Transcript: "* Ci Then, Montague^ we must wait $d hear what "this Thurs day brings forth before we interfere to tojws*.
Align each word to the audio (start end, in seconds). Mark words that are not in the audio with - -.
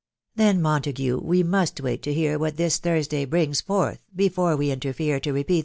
"* 0.01 0.01
Ci 0.33 0.37
Then, 0.37 0.59
Montague^ 0.61 1.21
we 1.21 1.43
must 1.43 1.79
wait 1.79 2.01
$d 2.01 2.11
hear 2.15 2.39
what 2.39 2.57
"this 2.57 2.79
Thurs 2.79 3.07
day 3.07 3.23
brings 3.23 3.61
forth 3.61 4.03
before 4.15 4.55
we 4.55 4.71
interfere 4.71 5.19
to 5.19 5.31
tojws*. 5.33 5.59